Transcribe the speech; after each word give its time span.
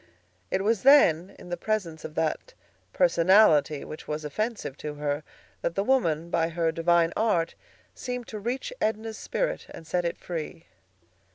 It 0.49 0.63
was 0.63 0.81
then, 0.81 1.35
in 1.37 1.49
the 1.49 1.57
presence 1.57 2.03
of 2.03 2.15
that 2.15 2.55
personality 2.91 3.85
which 3.85 4.07
was 4.07 4.25
offensive 4.25 4.75
to 4.77 4.95
her, 4.95 5.23
that 5.61 5.75
the 5.75 5.83
woman, 5.83 6.31
by 6.31 6.49
her 6.49 6.71
divine 6.71 7.13
art, 7.15 7.53
seemed 7.93 8.27
to 8.29 8.39
reach 8.39 8.73
Edna's 8.81 9.19
spirit 9.19 9.67
and 9.69 9.85
set 9.85 10.03
it 10.03 10.17
free. 10.17 10.65